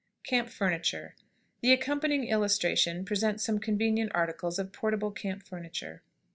CAMP 0.23 0.49
FURNITURE. 0.49 1.13
The 1.61 1.73
accompanying 1.73 2.23
illustrations 2.23 3.05
present 3.05 3.39
some 3.39 3.59
convenient 3.59 4.11
articles 4.15 4.57
of 4.57 4.71
portable 4.73 5.11
camp 5.11 5.43
furniture. 5.43 6.01